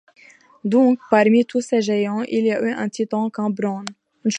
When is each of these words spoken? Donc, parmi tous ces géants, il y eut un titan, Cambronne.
Donc, 0.63 0.97
parmi 1.11 1.45
tous 1.45 1.61
ces 1.61 1.83
géants, 1.83 2.23
il 2.23 2.47
y 2.47 2.49
eut 2.49 2.71
un 2.71 2.89
titan, 2.89 3.29
Cambronne. 3.29 3.85